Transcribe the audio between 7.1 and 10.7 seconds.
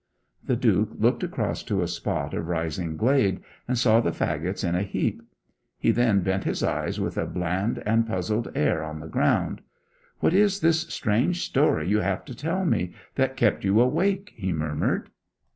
a bland and puzzled air on the ground, 'What is